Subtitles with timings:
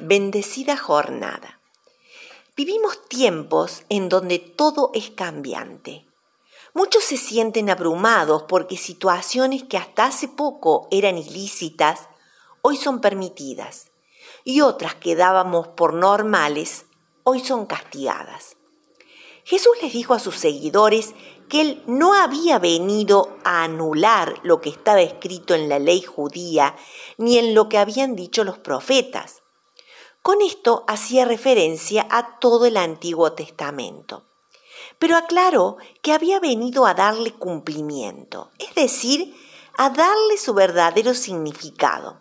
[0.00, 1.60] Bendecida jornada.
[2.56, 6.06] Vivimos tiempos en donde todo es cambiante.
[6.72, 12.08] Muchos se sienten abrumados porque situaciones que hasta hace poco eran ilícitas
[12.62, 13.90] hoy son permitidas
[14.44, 16.86] y otras que dábamos por normales
[17.24, 18.56] hoy son castigadas.
[19.42, 21.12] Jesús les dijo a sus seguidores
[21.48, 26.76] que él no había venido a anular lo que estaba escrito en la ley judía
[27.16, 29.42] ni en lo que habían dicho los profetas
[30.28, 34.26] con esto hacía referencia a todo el Antiguo Testamento.
[34.98, 39.34] Pero aclaró que había venido a darle cumplimiento, es decir,
[39.78, 42.20] a darle su verdadero significado.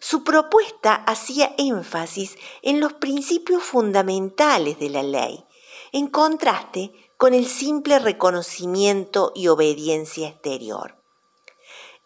[0.00, 5.44] Su propuesta hacía énfasis en los principios fundamentales de la ley,
[5.92, 11.00] en contraste con el simple reconocimiento y obediencia exterior.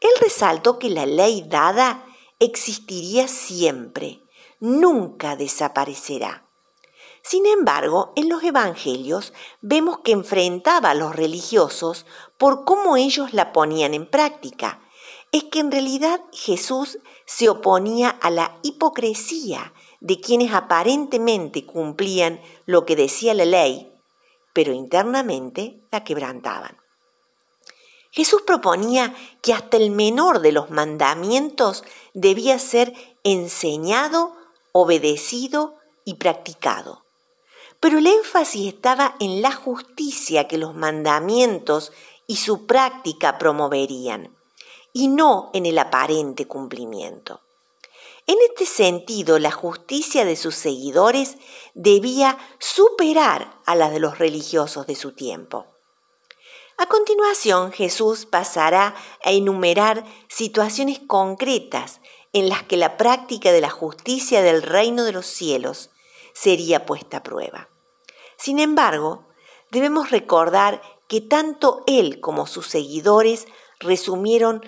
[0.00, 2.04] Él resaltó que la ley dada
[2.40, 4.20] existiría siempre,
[4.60, 6.44] nunca desaparecerá.
[7.22, 12.04] Sin embargo, en los Evangelios vemos que enfrentaba a los religiosos
[12.36, 14.80] por cómo ellos la ponían en práctica.
[15.32, 22.84] Es que en realidad Jesús se oponía a la hipocresía de quienes aparentemente cumplían lo
[22.84, 23.90] que decía la ley,
[24.52, 26.76] pero internamente la quebrantaban.
[28.10, 32.92] Jesús proponía que hasta el menor de los mandamientos debía ser
[33.24, 34.36] enseñado
[34.76, 37.04] obedecido y practicado.
[37.78, 41.92] Pero el énfasis estaba en la justicia que los mandamientos
[42.26, 44.36] y su práctica promoverían,
[44.92, 47.40] y no en el aparente cumplimiento.
[48.26, 51.36] En este sentido, la justicia de sus seguidores
[51.74, 55.66] debía superar a la de los religiosos de su tiempo.
[56.78, 62.00] A continuación, Jesús pasará a enumerar situaciones concretas
[62.34, 65.90] en las que la práctica de la justicia del reino de los cielos
[66.34, 67.70] sería puesta a prueba.
[68.36, 69.28] Sin embargo,
[69.70, 73.46] debemos recordar que tanto él como sus seguidores
[73.78, 74.62] resumieron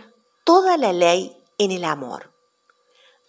[0.45, 2.33] toda la ley en el amor.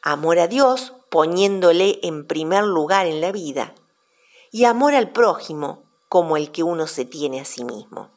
[0.04, 3.74] Amor a Dios poniéndole en primer lugar en la vida
[4.52, 8.12] y amor al prójimo como el que uno se tiene a sí mismo.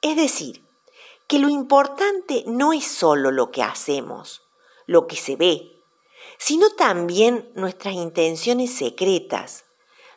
[0.00, 0.64] Es decir,
[1.26, 4.43] que lo importante no es solo lo que hacemos,
[4.86, 5.72] lo que se ve,
[6.38, 9.64] sino también nuestras intenciones secretas,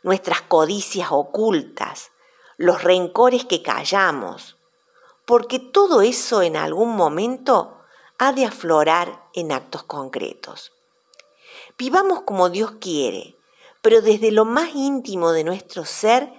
[0.03, 2.11] nuestras codicias ocultas,
[2.57, 4.57] los rencores que callamos,
[5.25, 7.77] porque todo eso en algún momento
[8.17, 10.71] ha de aflorar en actos concretos.
[11.77, 13.37] Vivamos como Dios quiere,
[13.81, 16.33] pero desde lo más íntimo de nuestro ser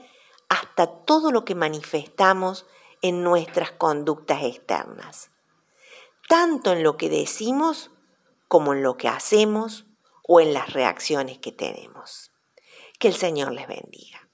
[0.49, 2.67] hasta todo lo que manifestamos
[3.03, 5.31] en nuestras conductas externas,
[6.29, 7.91] tanto en lo que decimos
[8.49, 9.87] como en lo que hacemos
[10.27, 12.33] o en las reacciones que tenemos.
[12.99, 14.28] Que el Señor les bendiga.